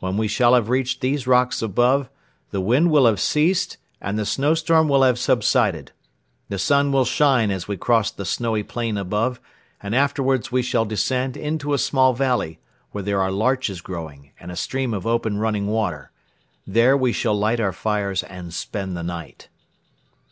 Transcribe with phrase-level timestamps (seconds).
[0.00, 2.10] When we shall have reached these rocks above,
[2.50, 5.92] the wind will have ceased and the snowstorm will have subsided.
[6.48, 9.40] The sun will shine as we cross the snowy plain above
[9.80, 12.58] and afterwards we shall descend into a small valley
[12.90, 16.10] where there are larches growing and a stream of open running water.
[16.66, 19.46] There we shall light our fires and spend the night."